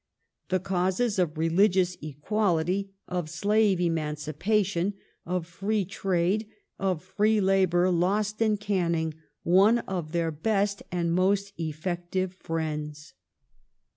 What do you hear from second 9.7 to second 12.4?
of their best and most effective